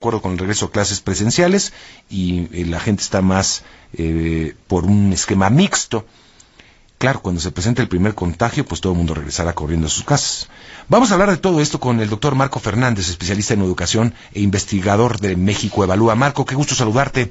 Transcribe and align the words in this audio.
acuerdo 0.00 0.22
con 0.22 0.32
el 0.32 0.38
regreso 0.38 0.64
a 0.64 0.72
clases 0.72 1.02
presenciales 1.02 1.74
y 2.08 2.48
eh, 2.54 2.64
la 2.64 2.80
gente 2.80 3.02
está 3.02 3.20
más 3.20 3.66
eh, 3.92 4.54
por 4.66 4.86
un 4.86 5.12
esquema 5.12 5.50
mixto. 5.50 6.06
Claro, 6.96 7.20
cuando 7.20 7.38
se 7.38 7.52
presente 7.52 7.82
el 7.82 7.88
primer 7.88 8.14
contagio, 8.14 8.64
pues 8.64 8.80
todo 8.80 8.94
el 8.94 8.96
mundo 8.96 9.12
regresará 9.12 9.52
corriendo 9.52 9.88
a 9.88 9.90
sus 9.90 10.04
casas. 10.04 10.48
Vamos 10.88 11.10
a 11.10 11.14
hablar 11.14 11.28
de 11.28 11.36
todo 11.36 11.60
esto 11.60 11.80
con 11.80 12.00
el 12.00 12.08
doctor 12.08 12.34
Marco 12.34 12.60
Fernández, 12.60 13.10
especialista 13.10 13.52
en 13.52 13.60
educación 13.60 14.14
e 14.32 14.40
investigador 14.40 15.20
de 15.20 15.36
México 15.36 15.84
Evalúa. 15.84 16.14
Marco, 16.14 16.46
qué 16.46 16.54
gusto 16.54 16.74
saludarte. 16.74 17.30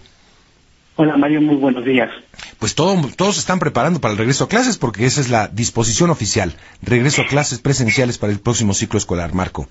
Hola 0.95 1.17
Mario, 1.17 1.41
muy 1.41 1.55
buenos 1.55 1.83
días. 1.83 2.11
Pues 2.59 2.75
todo, 2.75 2.95
todos 3.17 3.33
se 3.33 3.39
están 3.39 3.57
preparando 3.57 3.99
para 3.99 4.11
el 4.11 4.20
regreso 4.20 4.43
a 4.43 4.47
clases 4.47 4.77
porque 4.77 5.07
esa 5.07 5.21
es 5.21 5.31
la 5.31 5.47
disposición 5.47 6.11
oficial. 6.11 6.54
Regreso 6.83 7.23
a 7.23 7.25
clases 7.25 7.57
presenciales 7.57 8.20
para 8.20 8.31
el 8.31 8.39
próximo 8.39 8.75
ciclo 8.75 8.99
escolar, 8.99 9.33
Marco. 9.33 9.67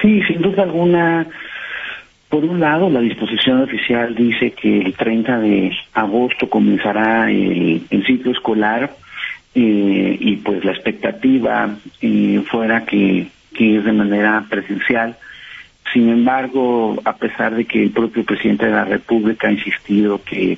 Sí, 0.00 0.20
sin 0.28 0.42
duda 0.42 0.62
alguna, 0.62 1.28
por 2.32 2.46
un 2.46 2.60
lado, 2.60 2.88
la 2.88 3.00
disposición 3.00 3.60
oficial 3.60 4.14
dice 4.14 4.52
que 4.52 4.80
el 4.80 4.94
30 4.94 5.38
de 5.40 5.70
agosto 5.92 6.48
comenzará 6.48 7.30
el, 7.30 7.84
ciclo 8.06 8.32
escolar 8.32 8.90
eh, 9.54 10.16
y 10.18 10.36
pues 10.36 10.64
la 10.64 10.72
expectativa 10.72 11.76
eh, 12.00 12.42
fuera 12.50 12.86
que, 12.86 13.26
es 13.52 13.84
de 13.84 13.92
manera 13.92 14.46
presencial. 14.48 15.14
Sin 15.92 16.08
embargo, 16.08 16.98
a 17.04 17.14
pesar 17.16 17.54
de 17.54 17.66
que 17.66 17.82
el 17.82 17.90
propio 17.90 18.24
presidente 18.24 18.64
de 18.64 18.72
la 18.72 18.86
República 18.86 19.48
ha 19.48 19.52
insistido 19.52 20.22
que, 20.24 20.56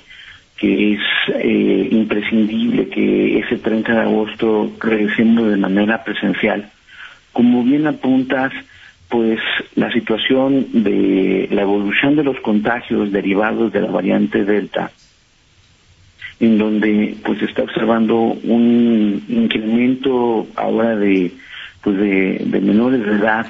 que 0.56 0.92
es 0.92 1.00
eh, 1.41 1.88
imprescindible 1.91 2.88
que 2.88 3.41
ese 3.41 3.56
30 3.56 3.95
de 3.95 4.00
agosto 4.00 4.70
regresemos 4.80 5.50
de 5.50 5.56
manera 5.56 6.05
presencial, 6.05 6.70
como 7.33 7.64
bien 7.64 7.88
apuntas, 7.88 8.52
pues 9.14 9.38
la 9.77 9.92
situación 9.92 10.66
de 10.73 11.46
la 11.52 11.62
evolución 11.62 12.16
de 12.16 12.24
los 12.24 12.36
contagios 12.41 13.12
derivados 13.12 13.72
de 13.72 13.80
la 13.80 13.92
variante 13.92 14.45
Delta, 14.45 14.91
en 16.41 16.58
donde 16.58 17.14
pues 17.24 17.39
se 17.39 17.44
está 17.44 17.62
observando 17.62 18.16
un 18.16 19.24
incremento 19.28 20.48
ahora 20.56 20.97
de 20.97 21.30
pues 21.80 21.97
de, 21.97 22.61
menores 22.61 23.06
de 23.06 23.12
edad 23.12 23.47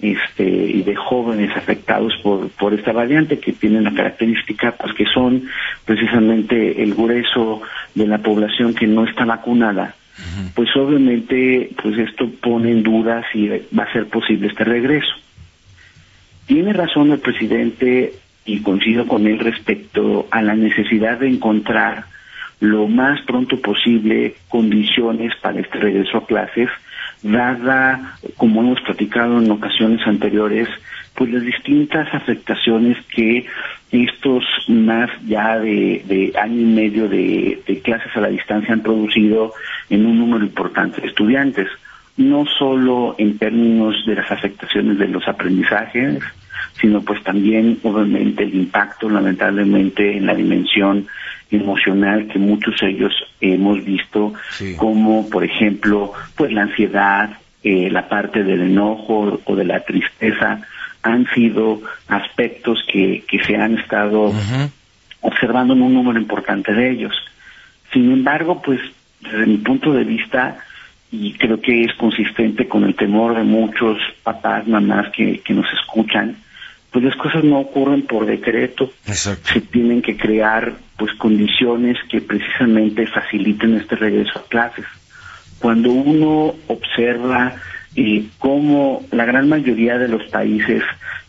este 0.00 0.44
y 0.44 0.82
de 0.84 0.94
jóvenes 0.94 1.50
afectados 1.56 2.12
por 2.22 2.48
por 2.50 2.72
esta 2.72 2.92
variante 2.92 3.40
que 3.40 3.52
tiene 3.52 3.80
la 3.80 3.92
característica 3.92 4.76
pues 4.76 4.94
que 4.94 5.06
son 5.06 5.42
precisamente 5.84 6.84
el 6.84 6.94
grueso 6.94 7.62
de 7.96 8.06
la 8.06 8.18
población 8.18 8.74
que 8.74 8.86
no 8.86 9.04
está 9.06 9.24
vacunada 9.24 9.96
pues 10.54 10.68
obviamente 10.76 11.70
pues 11.82 11.98
esto 11.98 12.28
pone 12.42 12.70
en 12.70 12.82
duda 12.82 13.24
si 13.32 13.48
va 13.48 13.84
a 13.84 13.92
ser 13.92 14.06
posible 14.06 14.48
este 14.48 14.64
regreso. 14.64 15.12
Tiene 16.46 16.72
razón 16.72 17.12
el 17.12 17.20
presidente 17.20 18.12
y 18.44 18.60
coincido 18.60 19.06
con 19.06 19.26
él 19.26 19.38
respecto 19.38 20.26
a 20.30 20.42
la 20.42 20.54
necesidad 20.54 21.18
de 21.18 21.28
encontrar 21.28 22.04
lo 22.60 22.88
más 22.88 23.20
pronto 23.22 23.60
posible 23.60 24.34
condiciones 24.48 25.32
para 25.40 25.60
este 25.60 25.78
regreso 25.78 26.18
a 26.18 26.26
clases, 26.26 26.68
dada, 27.22 28.16
como 28.36 28.60
hemos 28.60 28.80
platicado 28.82 29.38
en 29.38 29.50
ocasiones 29.50 30.06
anteriores, 30.06 30.68
pues 31.20 31.32
las 31.34 31.42
distintas 31.42 32.08
afectaciones 32.14 32.96
que 33.14 33.44
estos 33.92 34.42
más 34.68 35.10
ya 35.26 35.58
de, 35.58 36.32
año 36.40 36.60
y 36.62 36.64
medio 36.64 37.10
de, 37.10 37.60
clases 37.84 38.10
a 38.16 38.22
la 38.22 38.28
distancia 38.28 38.72
han 38.72 38.80
producido 38.80 39.52
en 39.90 40.06
un 40.06 40.18
número 40.18 40.46
importante 40.46 41.02
de 41.02 41.08
estudiantes, 41.08 41.68
no 42.16 42.46
solo 42.58 43.16
en 43.18 43.36
términos 43.36 43.96
de 44.06 44.14
las 44.14 44.32
afectaciones 44.32 44.96
de 44.98 45.08
los 45.08 45.28
aprendizajes, 45.28 46.22
sino 46.80 47.02
pues 47.02 47.22
también 47.22 47.78
obviamente 47.82 48.44
el 48.44 48.54
impacto 48.54 49.10
lamentablemente 49.10 50.16
en 50.16 50.24
la 50.24 50.34
dimensión 50.34 51.06
emocional 51.50 52.28
que 52.28 52.38
muchos 52.38 52.80
de 52.80 52.92
ellos 52.92 53.12
hemos 53.42 53.84
visto 53.84 54.32
como 54.78 55.28
por 55.28 55.44
ejemplo 55.44 56.14
pues 56.34 56.50
la 56.50 56.62
ansiedad 56.62 57.28
eh, 57.62 57.90
la 57.90 58.08
parte 58.08 58.42
del 58.42 58.62
enojo 58.62 59.38
o 59.44 59.54
de 59.54 59.64
la 59.64 59.80
tristeza 59.80 60.62
han 61.02 61.26
sido 61.34 61.80
aspectos 62.08 62.78
que, 62.86 63.24
que 63.28 63.42
se 63.44 63.56
han 63.56 63.78
estado 63.78 64.32
observando 65.20 65.74
en 65.74 65.82
un 65.82 65.94
número 65.94 66.18
importante 66.18 66.72
de 66.72 66.90
ellos. 66.90 67.14
Sin 67.92 68.10
embargo, 68.12 68.60
pues 68.62 68.80
desde 69.20 69.46
mi 69.46 69.58
punto 69.58 69.92
de 69.92 70.04
vista, 70.04 70.58
y 71.10 71.32
creo 71.34 71.60
que 71.60 71.82
es 71.82 71.94
consistente 71.94 72.68
con 72.68 72.84
el 72.84 72.94
temor 72.94 73.36
de 73.36 73.42
muchos 73.42 73.98
papás, 74.22 74.66
mamás 74.66 75.08
que, 75.12 75.40
que 75.40 75.54
nos 75.54 75.66
escuchan, 75.72 76.36
pues 76.90 77.04
las 77.04 77.16
cosas 77.16 77.44
no 77.44 77.60
ocurren 77.60 78.02
por 78.02 78.26
decreto. 78.26 78.92
Se 79.44 79.60
tienen 79.60 80.02
que 80.02 80.16
crear 80.16 80.74
pues 80.96 81.14
condiciones 81.14 81.96
que 82.08 82.20
precisamente 82.20 83.06
faciliten 83.06 83.76
este 83.76 83.96
regreso 83.96 84.40
a 84.40 84.48
clases. 84.48 84.86
Cuando 85.60 85.92
uno 85.92 86.54
observa 86.66 87.54
y 87.94 88.28
cómo 88.38 89.02
la 89.10 89.24
gran 89.24 89.48
mayoría 89.48 89.98
de 89.98 90.08
los 90.08 90.24
países 90.30 90.82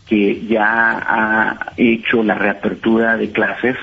que 0.06 0.44
ya 0.46 0.98
ha 0.98 1.72
hecho 1.76 2.22
la 2.22 2.34
reapertura 2.34 3.16
de 3.16 3.30
clases, 3.30 3.76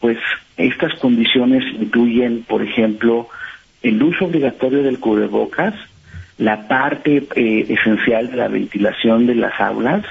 pues 0.00 0.18
estas 0.56 0.94
condiciones 0.98 1.64
incluyen, 1.80 2.44
por 2.44 2.62
ejemplo, 2.62 3.28
el 3.82 4.02
uso 4.02 4.26
obligatorio 4.26 4.82
del 4.82 4.98
cubrebocas, 4.98 5.74
la 6.38 6.68
parte 6.68 7.24
eh, 7.34 7.66
esencial 7.68 8.30
de 8.30 8.36
la 8.36 8.48
ventilación 8.48 9.26
de 9.26 9.34
las 9.34 9.60
aulas. 9.60 10.04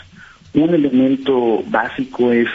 Un 0.54 0.74
elemento 0.74 1.64
básico 1.68 2.32
es 2.32 2.48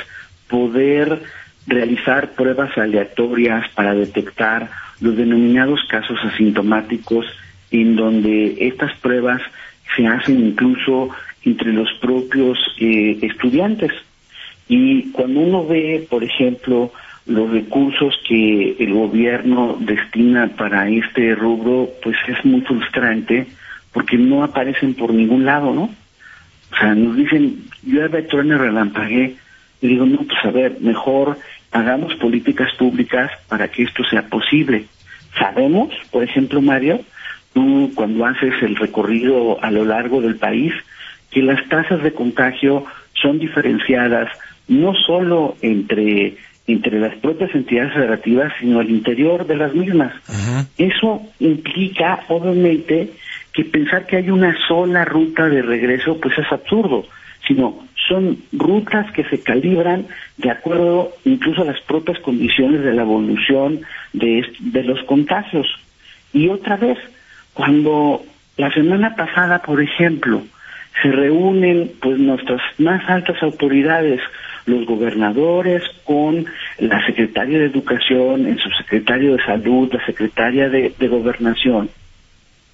poder 0.49 1.23
realizar 1.67 2.33
pruebas 2.33 2.77
aleatorias 2.77 3.69
para 3.71 3.95
detectar 3.95 4.71
los 5.01 5.17
denominados 5.17 5.81
casos 5.89 6.19
asintomáticos 6.25 7.27
en 7.73 7.97
donde 7.97 8.57
estas 8.61 8.97
pruebas 8.99 9.43
se 9.97 10.07
hacen 10.07 10.47
incluso 10.47 11.11
entre 11.45 11.73
los 11.73 11.93
propios 12.01 12.59
eh, 12.79 13.19
estudiantes. 13.23 13.91
Y 14.69 15.11
cuando 15.11 15.41
uno 15.41 15.67
ve, 15.67 16.07
por 16.09 16.23
ejemplo, 16.23 16.93
los 17.27 17.51
recursos 17.51 18.19
que 18.27 18.77
el 18.79 18.93
gobierno 18.93 19.77
destina 19.81 20.49
para 20.49 20.89
este 20.89 21.35
rubro, 21.35 21.91
pues 22.03 22.17
es 22.29 22.45
muy 22.45 22.61
frustrante 22.63 23.47
porque 23.93 24.17
no 24.17 24.43
aparecen 24.43 24.95
por 24.95 25.13
ningún 25.13 25.45
lado, 25.45 25.73
¿no? 25.73 25.91
O 26.73 26.77
sea, 26.77 26.95
nos 26.95 27.17
dicen, 27.17 27.65
yo 27.83 28.03
en 28.05 28.53
el 28.53 28.59
relampagué, 28.59 29.37
y 29.83 29.87
digo, 29.87 30.07
no, 30.07 30.19
pues 30.19 30.45
a 30.45 30.51
ver, 30.51 30.79
mejor 30.81 31.39
hagamos 31.71 32.15
políticas 32.15 32.73
públicas 32.79 33.31
para 33.49 33.69
que 33.69 33.83
esto 33.83 34.05
sea 34.05 34.23
posible. 34.23 34.87
Sabemos, 35.39 35.93
por 36.11 36.23
ejemplo, 36.23 36.63
Mario, 36.63 37.01
tú 37.53 37.91
cuando 37.95 38.27
haces 38.27 38.55
el 38.63 38.77
recorrido 38.77 39.63
a 39.63 39.71
lo 39.71 39.85
largo 39.85 40.21
del 40.21 40.37
país, 40.37 40.73
que 41.31 41.43
las 41.43 41.67
tasas 41.69 42.03
de 42.03 42.13
contagio 42.13 42.85
son 43.15 43.39
diferenciadas 43.39 44.29
no 44.69 44.95
solo 44.95 45.57
entre 45.63 46.37
entre 46.67 47.01
las 47.01 47.15
propias 47.17 47.53
entidades 47.55 47.93
federativas, 47.93 48.53
sino 48.61 48.79
al 48.79 48.89
interior 48.89 49.47
de 49.47 49.57
las 49.57 49.75
mismas. 49.75 50.13
Eso 50.79 51.23
implica, 51.41 52.21
obviamente, 52.29 53.11
que 53.53 53.65
pensar 53.65 54.07
que 54.07 54.17
hay 54.17 54.31
una 54.31 54.57
sola 54.69 55.05
ruta 55.05 55.49
de 55.49 55.61
regreso, 55.61 56.19
pues 56.21 56.39
es 56.39 56.51
absurdo, 56.53 57.05
sino 57.47 57.85
son 58.09 58.39
rutas 58.53 59.11
que 59.13 59.25
se 59.25 59.41
calibran 59.41 60.07
de 60.39 60.51
acuerdo 60.51 61.13
incluso 61.25 61.63
a 61.63 61.67
las 61.67 61.81
propias 61.81 62.19
condiciones 62.21 62.83
de 62.83 62.95
la 62.95 63.03
evolución 63.03 63.81
de, 64.13 64.47
de 64.61 64.85
los 64.85 65.03
contagios. 65.05 65.67
Y 66.33 66.49
otra 66.49 66.77
vez, 66.77 66.99
cuando 67.55 68.23
la 68.57 68.73
semana 68.73 69.15
pasada, 69.15 69.61
por 69.61 69.81
ejemplo, 69.81 70.43
se 71.01 71.11
reúnen 71.11 71.91
pues 72.01 72.19
nuestras 72.19 72.61
más 72.79 73.09
altas 73.09 73.43
autoridades, 73.43 74.21
los 74.67 74.87
gobernadores 74.87 75.83
con 76.05 76.47
la 76.79 77.05
secretaria 77.07 77.59
de 77.59 77.67
Educación, 77.67 78.47
el 78.47 78.59
subsecretario 78.59 79.37
de 79.37 79.45
Salud, 79.45 79.93
la 79.93 80.05
secretaria 80.05 80.69
de, 80.69 80.93
Gobernación, 81.09 81.91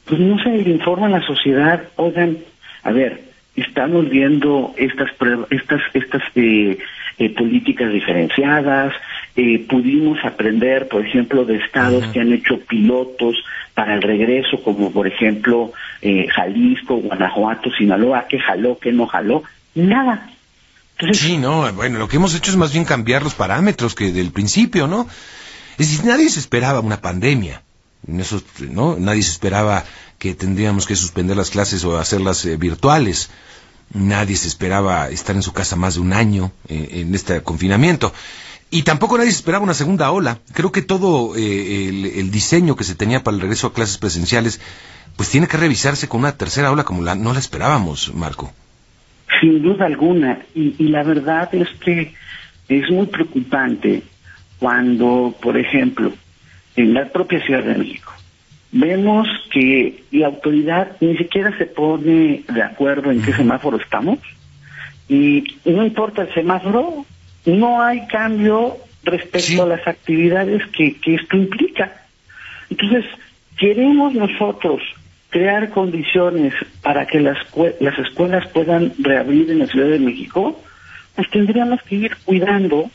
pues 0.05 0.21
no 0.21 0.39
se 0.43 0.51
le 0.51 0.71
informa 0.71 1.07
a 1.07 1.11
la 1.11 1.27
sociedad, 1.27 1.83
oigan, 1.97 2.39
a 2.83 2.93
ver, 2.93 3.21
estamos 3.57 4.09
viendo 4.09 4.75
estas 4.77 5.11
estas 5.51 5.83
estas 5.95 6.23
eh, 6.35 6.79
eh, 7.19 7.31
políticas 7.31 7.93
diferenciadas, 7.93 8.95
eh, 9.37 9.65
pudimos 9.69 10.19
aprender, 10.25 10.89
por 10.89 11.07
ejemplo, 11.07 11.45
de 11.45 11.57
estados 11.57 12.07
que 12.09 12.21
han 12.21 12.33
hecho 12.33 12.59
pilotos 12.61 13.37
para 13.75 13.95
el 13.95 14.03
regreso, 14.03 14.63
como 14.65 14.91
por 14.91 15.07
ejemplo 15.07 15.73
eh, 16.03 16.27
Jalisco, 16.29 16.97
Guanajuato, 16.97 17.71
Sinaloa, 17.71 18.27
que 18.29 18.41
jaló, 18.41 18.79
que 18.79 18.93
no 18.93 19.07
jaló, 19.07 19.45
nada. 19.75 20.31
sí, 21.13 21.39
no, 21.39 21.73
bueno, 21.73 21.99
lo 21.99 22.09
que 22.09 22.17
hemos 22.17 22.35
hecho 22.35 22.51
es 22.51 22.57
más 22.57 22.73
bien 22.73 22.85
cambiar 22.85 23.23
los 23.23 23.35
parámetros 23.35 23.95
que 23.95 24.11
del 24.11 24.33
principio, 24.33 24.89
¿no? 24.89 25.07
Es 25.79 25.91
decir, 25.91 26.05
nadie 26.05 26.29
se 26.29 26.41
esperaba 26.41 26.81
una 26.81 27.01
pandemia. 27.01 27.63
En 28.07 28.21
eso, 28.21 28.43
¿no? 28.71 28.97
Nadie 28.99 29.23
se 29.23 29.31
esperaba 29.31 29.85
que 30.19 30.35
tendríamos 30.35 30.87
que 30.87 30.97
suspender 30.97 31.37
las 31.37 31.51
clases 31.51 31.85
o 31.85 31.99
hacerlas 31.99 32.45
eh, 32.45 32.57
virtuales. 32.57 33.31
nadie 33.95 34.37
se 34.37 34.49
esperaba 34.49 35.09
estar 35.09 35.35
en 35.37 35.43
su 35.43 35.53
casa 35.53 35.77
más 35.77 35.95
de 35.95 36.01
un 36.01 36.13
año 36.13 36.53
eh, 36.69 36.89
en 36.93 37.15
este 37.15 37.41
confinamiento. 37.43 38.13
Y 38.71 38.83
tampoco 38.83 39.17
nadie 39.17 39.31
esperaba 39.31 39.65
una 39.65 39.75
segunda 39.75 40.11
ola. 40.11 40.39
Creo 40.53 40.73
que 40.73 40.83
todo 40.83 41.35
eh, 41.37 41.89
el, 41.89 42.31
diseño 42.31 42.77
que 42.77 42.85
se 42.85 42.95
tenía 42.95 43.23
para 43.23 43.35
el 43.35 43.41
regreso 43.41 43.69
a 43.69 43.73
clases 43.73 43.97
presenciales, 43.97 44.61
pues 45.17 45.31
tiene 45.31 45.47
que 45.47 45.57
revisarse 45.57 46.09
con 46.09 46.21
una 46.21 46.37
tercera 46.37 46.71
ola 46.71 46.85
como 46.85 47.03
la, 47.03 47.15
no 47.15 47.33
la 47.33 47.39
esperábamos, 47.39 48.15
Marco. 48.15 48.53
Sin 49.41 49.63
duda 49.63 49.87
alguna. 49.87 50.41
Y, 50.55 50.75
y 50.79 50.89
la 50.89 51.03
verdad 51.03 51.55
es 51.55 51.69
que 51.83 52.15
es 52.69 52.91
muy 52.91 53.07
preocupante 53.07 54.03
cuando, 54.59 55.35
por 55.41 55.57
ejemplo, 55.57 56.13
en 56.77 56.95
la 56.95 57.07
propia 57.07 57.41
Ciudad 57.45 57.65
de 57.65 57.75
México, 57.75 58.13
vemos 58.73 59.27
que 59.51 60.05
la 60.11 60.27
autoridad 60.27 60.97
ni 61.01 61.17
siquiera 61.17 61.57
se 61.57 61.67
pone 61.67 62.45
de 62.47 62.63
acuerdo 62.63 63.11
en 63.11 63.23
qué 63.23 63.33
semáforo 63.33 63.79
estamos 63.79 64.19
y 65.09 65.43
no 65.65 65.87
importa 65.87 66.23
el 66.23 66.35
semáforo, 66.35 67.07
no 67.49 67.83
hay 67.83 68.07
cambio 68.07 68.77
respecto 69.03 69.63
a 69.63 69.67
las 69.67 69.87
actividades 69.87 70.63
que, 70.69 70.97
que 71.01 71.15
esto 71.15 71.37
implica. 71.37 71.93
Entonces, 72.71 73.07
queremos 73.57 74.15
nosotros 74.15 74.83
crear 75.31 75.71
condiciones 75.71 76.55
para 76.83 77.07
que 77.07 77.21
las, 77.21 77.39
las 77.81 77.99
escuelas 77.99 78.47
puedan 78.49 78.93
reabrir 78.99 79.51
en 79.51 79.61
la 79.61 79.67
Ciudad 79.67 79.89
de 79.89 79.99
México, 79.99 80.61
pues 81.15 81.29
tendríamos 81.31 81.83
que 81.83 81.97
ir 81.97 82.17
cuidando 82.25 82.91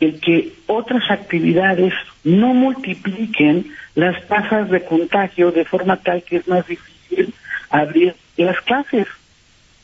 el 0.00 0.20
que 0.20 0.52
otras 0.66 1.10
actividades 1.10 1.92
no 2.22 2.54
multipliquen 2.54 3.72
las 3.94 4.26
tasas 4.26 4.70
de 4.70 4.84
contagio 4.84 5.52
de 5.52 5.64
forma 5.64 5.96
tal 5.96 6.22
que 6.22 6.36
es 6.36 6.48
más 6.48 6.66
difícil 6.66 7.32
abrir 7.70 8.14
las 8.36 8.60
clases. 8.60 9.06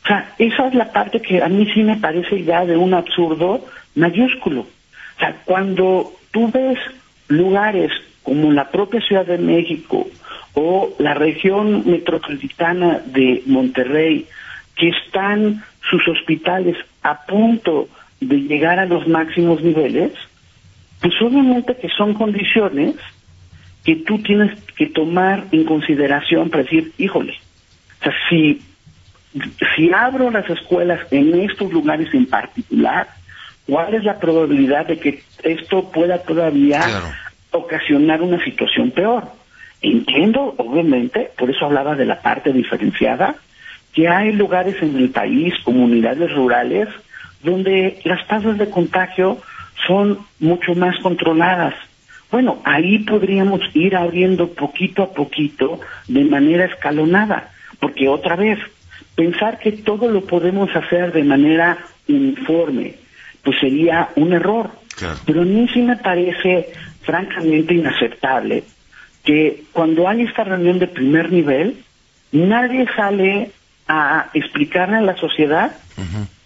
O 0.03 0.07
sea, 0.07 0.33
esa 0.37 0.67
es 0.67 0.75
la 0.75 0.91
parte 0.91 1.21
que 1.21 1.41
a 1.41 1.47
mí 1.47 1.65
sí 1.73 1.81
me 1.81 1.97
parece 1.97 2.43
ya 2.43 2.65
de 2.65 2.75
un 2.75 2.93
absurdo 2.93 3.65
mayúsculo. 3.95 4.61
O 4.61 5.19
sea, 5.19 5.35
cuando 5.45 6.11
tú 6.31 6.51
ves 6.51 6.77
lugares 7.27 7.91
como 8.23 8.51
la 8.51 8.69
propia 8.69 9.01
Ciudad 9.01 9.25
de 9.25 9.37
México 9.37 10.07
o 10.53 10.93
la 10.99 11.13
región 11.13 11.83
metropolitana 11.89 13.01
de 13.05 13.43
Monterrey, 13.45 14.27
que 14.75 14.89
están 14.89 15.63
sus 15.89 16.07
hospitales 16.07 16.77
a 17.01 17.25
punto 17.25 17.87
de 18.19 18.41
llegar 18.41 18.79
a 18.79 18.85
los 18.85 19.07
máximos 19.07 19.61
niveles, 19.61 20.11
pues 21.01 21.13
obviamente 21.21 21.75
que 21.75 21.89
son 21.89 22.13
condiciones 22.13 22.95
que 23.83 23.97
tú 23.97 24.19
tienes 24.19 24.57
que 24.77 24.87
tomar 24.87 25.45
en 25.51 25.65
consideración 25.65 26.49
para 26.49 26.63
decir, 26.63 26.93
híjole, 26.97 27.33
o 27.99 28.03
sea, 28.03 28.13
si, 28.29 28.61
si 29.75 29.91
abro 29.93 30.29
las 30.31 30.49
escuelas 30.49 30.99
en 31.11 31.39
estos 31.41 31.71
lugares 31.71 32.13
en 32.13 32.25
particular, 32.25 33.07
¿cuál 33.67 33.95
es 33.95 34.03
la 34.03 34.19
probabilidad 34.19 34.87
de 34.87 34.99
que 34.99 35.23
esto 35.43 35.91
pueda 35.91 36.19
todavía 36.19 36.81
ocasionar 37.51 38.21
una 38.21 38.43
situación 38.43 38.91
peor? 38.91 39.23
Entiendo, 39.81 40.55
obviamente, 40.57 41.31
por 41.37 41.49
eso 41.49 41.65
hablaba 41.65 41.95
de 41.95 42.05
la 42.05 42.21
parte 42.21 42.53
diferenciada, 42.53 43.35
que 43.93 44.07
hay 44.07 44.31
lugares 44.31 44.81
en 44.81 44.95
el 44.97 45.09
país, 45.09 45.53
comunidades 45.63 46.31
rurales, 46.33 46.87
donde 47.43 47.99
las 48.05 48.25
tasas 48.27 48.57
de 48.57 48.69
contagio 48.69 49.39
son 49.85 50.19
mucho 50.39 50.73
más 50.75 50.97
controladas. 50.99 51.73
Bueno, 52.31 52.61
ahí 52.63 52.99
podríamos 52.99 53.61
ir 53.75 53.95
abriendo 53.95 54.47
poquito 54.53 55.03
a 55.03 55.13
poquito 55.13 55.79
de 56.07 56.23
manera 56.23 56.65
escalonada, 56.65 57.51
porque 57.79 58.07
otra 58.07 58.35
vez, 58.35 58.57
pensar 59.15 59.59
que 59.59 59.71
todo 59.71 60.09
lo 60.09 60.21
podemos 60.25 60.69
hacer 60.75 61.11
de 61.11 61.23
manera 61.23 61.77
uniforme, 62.07 62.95
pues 63.43 63.59
sería 63.59 64.09
un 64.15 64.33
error. 64.33 64.71
Pero 65.25 65.41
a 65.41 65.45
mí 65.45 65.67
sí 65.73 65.81
me 65.81 65.97
parece 65.97 66.69
francamente 67.01 67.73
inaceptable 67.73 68.63
que 69.23 69.63
cuando 69.71 70.07
hay 70.07 70.21
esta 70.23 70.43
reunión 70.43 70.79
de 70.79 70.87
primer 70.87 71.31
nivel, 71.31 71.83
nadie 72.31 72.85
sale 72.95 73.51
a 73.87 74.29
explicarle 74.33 74.97
a 74.97 75.01
la 75.01 75.17
sociedad 75.17 75.75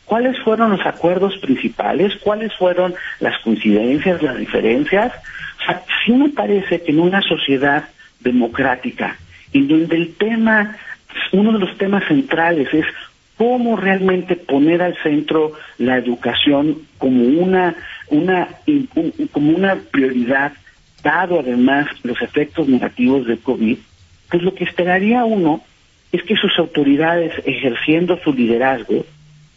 cuáles 0.05 0.39
fueron 0.39 0.71
los 0.71 0.85
acuerdos 0.85 1.37
principales, 1.37 2.15
cuáles 2.23 2.53
fueron 2.55 2.95
las 3.19 3.37
coincidencias, 3.41 4.21
las 4.21 4.37
diferencias. 4.37 5.13
O 5.61 5.65
sea, 5.65 5.83
sí 6.05 6.11
me 6.11 6.29
parece 6.29 6.81
que 6.81 6.91
en 6.91 6.99
una 6.99 7.21
sociedad 7.21 7.89
democrática, 8.19 9.17
en 9.53 9.67
donde 9.67 9.95
el 9.95 10.15
tema, 10.15 10.77
uno 11.31 11.53
de 11.53 11.59
los 11.59 11.77
temas 11.77 12.03
centrales 12.07 12.73
es 12.73 12.85
cómo 13.37 13.75
realmente 13.75 14.35
poner 14.35 14.81
al 14.81 14.97
centro 15.03 15.53
la 15.77 15.97
educación 15.97 16.79
como 16.97 17.23
una, 17.23 17.75
una, 18.09 18.47
como 19.31 19.51
una 19.51 19.75
prioridad, 19.91 20.53
dado 21.03 21.39
además 21.39 21.87
los 22.03 22.21
efectos 22.21 22.67
negativos 22.67 23.27
del 23.27 23.39
COVID, 23.39 23.77
pues 24.29 24.43
lo 24.43 24.53
que 24.53 24.63
esperaría 24.63 25.23
uno 25.23 25.61
es 26.11 26.23
que 26.23 26.35
sus 26.35 26.57
autoridades 26.57 27.33
ejerciendo 27.45 28.17
su 28.23 28.33
liderazgo 28.33 29.05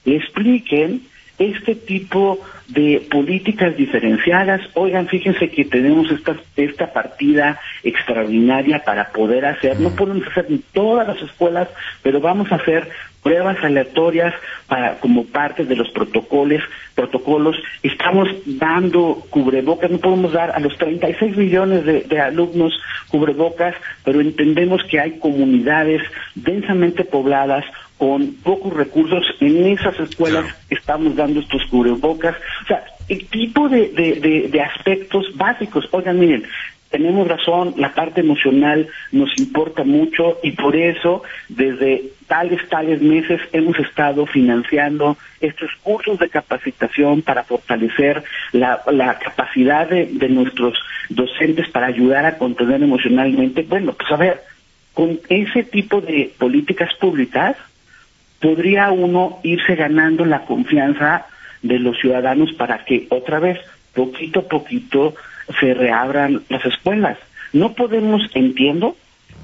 expliquen 0.05 1.03
este 1.41 1.75
tipo 1.75 2.39
de 2.69 3.03
políticas 3.11 3.75
diferenciadas. 3.75 4.61
Oigan, 4.75 5.09
fíjense 5.09 5.49
que 5.49 5.65
tenemos 5.65 6.11
esta, 6.11 6.37
esta 6.55 6.93
partida 6.93 7.59
extraordinaria 7.83 8.85
para 8.85 9.11
poder 9.11 9.47
hacer, 9.47 9.81
no 9.81 9.91
podemos 9.91 10.27
hacer 10.29 10.47
en 10.51 10.63
todas 10.73 11.09
las 11.09 11.21
escuelas, 11.23 11.69
pero 12.03 12.21
vamos 12.21 12.53
a 12.53 12.57
hacer 12.57 12.91
pruebas 13.23 13.57
aleatorias 13.63 14.35
para 14.67 14.99
como 14.99 15.25
parte 15.25 15.65
de 15.65 15.77
los 15.77 15.91
protocolos, 15.91 16.63
protocolos. 16.95 17.57
Estamos 17.83 18.29
dando 18.45 19.25
cubrebocas, 19.31 19.91
no 19.91 19.99
podemos 19.99 20.33
dar 20.33 20.51
a 20.51 20.61
los 20.61 20.77
36 20.77 21.39
millones 21.39 21.87
de, 21.87 22.03
de 22.03 22.21
alumnos 22.21 22.79
cubrebocas, 23.09 23.75
pero 24.05 24.21
entendemos 24.21 24.83
que 24.85 25.01
hay 25.01 25.19
comunidades 25.19 26.03
densamente 26.35 27.05
pobladas 27.05 27.65
con 28.01 28.33
pocos 28.37 28.73
recursos, 28.73 29.23
en 29.41 29.67
esas 29.67 30.01
escuelas 30.01 30.47
estamos 30.71 31.15
dando 31.17 31.41
estos 31.41 31.63
cubrebocas. 31.67 32.35
O 32.65 32.67
sea, 32.67 32.83
el 33.11 33.27
tipo 33.27 33.69
de, 33.69 33.91
de, 33.91 34.49
de, 34.49 34.61
aspectos 34.63 35.27
básicos. 35.37 35.87
Oigan, 35.91 36.19
miren, 36.19 36.45
tenemos 36.89 37.29
razón, 37.29 37.75
la 37.77 37.93
parte 37.93 38.23
emocional 38.23 38.89
nos 39.13 39.39
importa 39.39 39.85
mucho 39.85 40.39
y 40.43 40.53
por 40.53 40.77
eso 40.77 41.25
desde 41.51 42.05
tales, 42.27 42.67
tales 42.71 43.03
meses 43.03 43.39
hemos 43.53 43.79
estado 43.79 44.25
financiando 44.25 45.19
estos 45.43 45.71
cursos 45.83 46.19
de 46.19 46.31
capacitación 46.31 47.21
para 47.21 47.45
fortalecer 47.45 48.25
la, 48.53 48.81
la 48.91 49.19
capacidad 49.19 49.87
de, 49.87 50.07
de 50.07 50.29
nuestros 50.31 50.79
docentes 51.11 51.69
para 51.69 51.89
ayudar 51.89 52.25
a 52.25 52.39
contener 52.39 52.83
emocionalmente. 52.83 53.61
Bueno, 53.61 53.93
pues 53.93 54.11
a 54.11 54.17
ver, 54.17 54.41
con 54.95 55.21
ese 55.29 55.65
tipo 55.65 56.01
de 56.01 56.33
políticas 56.39 56.95
públicas, 56.95 57.57
podría 58.41 58.91
uno 58.91 59.39
irse 59.43 59.77
ganando 59.77 60.25
la 60.25 60.45
confianza 60.45 61.27
de 61.63 61.79
los 61.79 61.99
ciudadanos 61.99 62.53
para 62.55 62.85
que 62.85 63.07
otra 63.11 63.39
vez, 63.39 63.59
poquito 63.95 64.41
a 64.41 64.49
poquito, 64.49 65.15
se 65.59 65.75
reabran 65.75 66.43
las 66.49 66.65
escuelas. 66.65 67.19
No 67.53 67.75
podemos, 67.75 68.23
entiendo, 68.35 68.97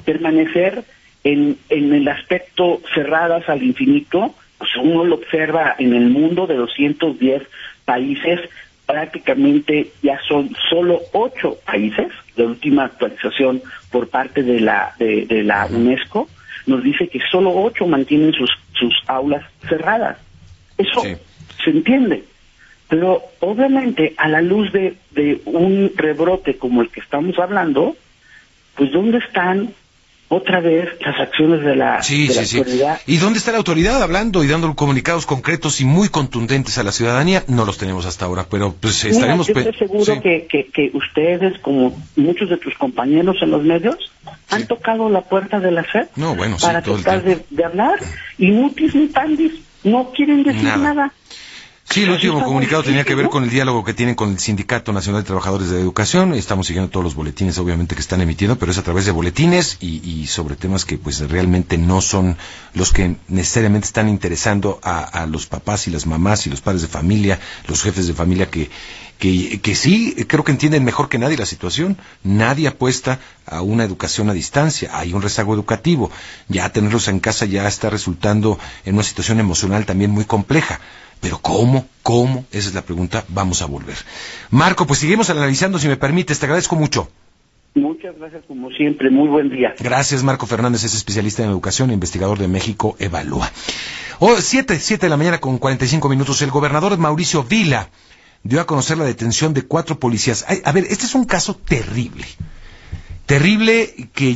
permanecer 0.04 0.84
en, 1.24 1.58
en 1.68 1.92
el 1.92 2.08
aspecto 2.08 2.80
cerradas 2.94 3.48
al 3.48 3.62
infinito, 3.62 4.34
pues 4.58 4.70
uno 4.76 5.04
lo 5.04 5.16
observa 5.16 5.74
en 5.78 5.92
el 5.92 6.08
mundo 6.08 6.46
de 6.46 6.54
210 6.54 7.42
países, 7.84 8.40
prácticamente 8.86 9.90
ya 10.02 10.18
son 10.26 10.50
solo 10.70 11.00
ocho 11.12 11.58
países, 11.66 12.08
la 12.36 12.44
última 12.44 12.84
actualización 12.84 13.60
por 13.90 14.08
parte 14.08 14.42
de 14.42 14.60
la, 14.60 14.94
de, 14.98 15.26
de 15.26 15.42
la 15.42 15.66
UNESCO, 15.66 16.28
nos 16.66 16.82
dice 16.82 17.08
que 17.08 17.20
solo 17.30 17.50
ocho 17.50 17.86
mantienen 17.86 18.32
sus, 18.32 18.50
sus 18.72 18.94
aulas 19.06 19.44
cerradas. 19.68 20.18
Eso 20.76 21.02
se 21.02 21.70
entiende. 21.70 22.24
Pero 22.88 23.22
obviamente 23.40 24.14
a 24.16 24.28
la 24.28 24.42
luz 24.42 24.72
de, 24.72 24.96
de 25.10 25.40
un 25.44 25.92
rebrote 25.96 26.56
como 26.56 26.82
el 26.82 26.90
que 26.90 27.00
estamos 27.00 27.38
hablando, 27.38 27.96
pues 28.76 28.92
¿dónde 28.92 29.18
están 29.18 29.72
otra 30.28 30.60
vez 30.60 30.88
las 31.00 31.20
acciones 31.20 31.64
de 31.64 31.76
la, 31.76 32.02
sí, 32.02 32.28
sí, 32.28 32.58
autoridad. 32.58 33.00
¿Y 33.06 33.18
dónde 33.18 33.38
está 33.38 33.52
la 33.52 33.58
autoridad 33.58 34.02
hablando 34.02 34.42
y 34.42 34.48
dando 34.48 34.74
comunicados 34.74 35.24
concretos 35.24 35.80
y 35.80 35.84
muy 35.84 36.08
contundentes 36.08 36.78
a 36.78 36.82
la 36.82 36.90
ciudadanía? 36.90 37.44
No 37.46 37.64
los 37.64 37.78
tenemos 37.78 38.06
hasta 38.06 38.24
ahora, 38.24 38.46
pero 38.50 38.74
pues 38.78 39.04
estaremos... 39.04 39.46
Yo 39.46 39.54
estoy 39.54 39.74
seguro 39.74 40.20
que, 40.20 40.46
que, 40.48 40.90
ustedes, 40.94 41.58
como 41.60 41.96
muchos 42.16 42.50
de 42.50 42.56
tus 42.56 42.74
compañeros 42.74 43.36
en 43.40 43.52
los 43.52 43.62
medios, 43.62 43.96
han 44.50 44.66
tocado 44.66 45.08
la 45.08 45.20
puerta 45.20 45.60
de 45.60 45.70
la 45.70 45.84
SED 45.84 46.08
no, 46.16 46.34
bueno, 46.34 46.56
para 46.60 46.82
tratar 46.82 47.22
de, 47.22 47.64
hablar 47.64 47.98
y 48.38 48.50
mutis 48.50 48.94
ni 48.94 49.06
pandis 49.06 49.52
no 49.84 50.10
quieren 50.10 50.42
decir 50.42 50.64
nada. 50.64 51.12
Sí, 51.88 52.02
el 52.02 52.10
último 52.10 52.44
comunicado 52.44 52.82
tenía 52.82 53.04
que 53.04 53.14
ver 53.14 53.28
con 53.28 53.44
el 53.44 53.48
diálogo 53.48 53.84
que 53.84 53.94
tienen 53.94 54.16
con 54.16 54.30
el 54.30 54.38
Sindicato 54.40 54.92
Nacional 54.92 55.22
de 55.22 55.26
Trabajadores 55.26 55.70
de 55.70 55.80
Educación. 55.80 56.34
Estamos 56.34 56.66
siguiendo 56.66 56.90
todos 56.90 57.04
los 57.04 57.14
boletines, 57.14 57.56
obviamente, 57.58 57.94
que 57.94 58.00
están 58.00 58.20
emitiendo, 58.20 58.58
pero 58.58 58.72
es 58.72 58.78
a 58.78 58.82
través 58.82 59.06
de 59.06 59.12
boletines 59.12 59.78
y, 59.80 60.26
sobre 60.26 60.56
temas 60.56 60.84
que, 60.84 60.98
pues, 60.98 61.20
realmente 61.30 61.78
no 61.78 62.00
son 62.00 62.36
los 62.74 62.92
que 62.92 63.16
necesariamente 63.28 63.86
están 63.86 64.08
interesando 64.08 64.80
a, 64.82 65.26
los 65.26 65.46
papás 65.46 65.86
y 65.86 65.90
las 65.90 66.06
mamás 66.06 66.46
y 66.46 66.50
los 66.50 66.60
padres 66.60 66.82
de 66.82 66.88
familia, 66.88 67.38
los 67.68 67.82
jefes 67.82 68.08
de 68.08 68.14
familia 68.14 68.50
que, 68.50 68.68
que, 69.18 69.60
que 69.60 69.74
sí, 69.76 70.16
creo 70.26 70.44
que 70.44 70.52
entienden 70.52 70.84
mejor 70.84 71.08
que 71.08 71.18
nadie 71.18 71.38
la 71.38 71.46
situación. 71.46 71.96
Nadie 72.24 72.66
apuesta 72.66 73.20
a 73.46 73.62
una 73.62 73.84
educación 73.84 74.28
a 74.28 74.34
distancia. 74.34 74.90
Hay 74.92 75.14
un 75.14 75.22
rezago 75.22 75.54
educativo. 75.54 76.10
Ya 76.48 76.68
tenerlos 76.68 77.06
en 77.08 77.20
casa 77.20 77.46
ya 77.46 77.66
está 77.68 77.90
resultando 77.90 78.58
en 78.84 78.94
una 78.94 79.04
situación 79.04 79.38
emocional 79.38 79.86
también 79.86 80.10
muy 80.10 80.24
compleja. 80.24 80.80
Pero 81.20 81.38
¿cómo? 81.38 81.86
¿Cómo? 82.02 82.44
Esa 82.52 82.68
es 82.68 82.74
la 82.74 82.82
pregunta. 82.82 83.24
Vamos 83.28 83.62
a 83.62 83.66
volver. 83.66 83.96
Marco, 84.50 84.86
pues 84.86 85.00
seguimos 85.00 85.30
analizando, 85.30 85.78
si 85.78 85.88
me 85.88 85.96
permites. 85.96 86.38
Te 86.38 86.46
agradezco 86.46 86.76
mucho. 86.76 87.08
Muchas 87.74 88.16
gracias, 88.18 88.44
como 88.46 88.70
siempre. 88.70 89.10
Muy 89.10 89.28
buen 89.28 89.50
día. 89.50 89.74
Gracias, 89.78 90.22
Marco 90.22 90.46
Fernández, 90.46 90.84
es 90.84 90.94
especialista 90.94 91.42
en 91.42 91.50
educación 91.50 91.90
e 91.90 91.94
investigador 91.94 92.38
de 92.38 92.48
México 92.48 92.96
Evalúa. 92.98 93.50
Oh, 94.18 94.36
siete, 94.38 94.78
siete 94.78 95.06
de 95.06 95.10
la 95.10 95.16
mañana 95.16 95.38
con 95.38 95.58
45 95.58 96.08
minutos. 96.08 96.40
El 96.40 96.50
gobernador 96.50 96.96
Mauricio 96.96 97.44
Vila 97.44 97.90
dio 98.42 98.60
a 98.60 98.66
conocer 98.66 98.96
la 98.96 99.04
detención 99.04 99.52
de 99.52 99.62
cuatro 99.62 99.98
policías. 99.98 100.46
a 100.64 100.72
ver, 100.72 100.84
este 100.88 101.04
es 101.04 101.14
un 101.14 101.24
caso 101.24 101.54
terrible. 101.54 102.24
Terrible 103.26 104.08
que 104.14 104.34